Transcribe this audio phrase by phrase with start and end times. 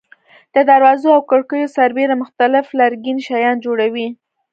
[0.55, 4.07] د دروازو او کړکیو سربېره مختلف لرګین شیان جوړوي.